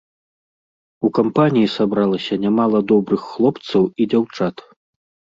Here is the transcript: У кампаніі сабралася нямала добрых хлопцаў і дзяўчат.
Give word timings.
У 1.07 1.11
кампаніі 1.17 1.67
сабралася 1.77 2.37
нямала 2.45 2.81
добрых 2.93 3.21
хлопцаў 3.35 3.81
і 4.01 4.09
дзяўчат. 4.15 4.65